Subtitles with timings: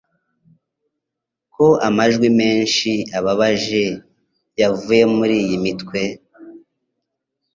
[1.53, 3.83] ko amajwi menshi ababaje
[4.61, 6.01] yavuye muriyi mitwe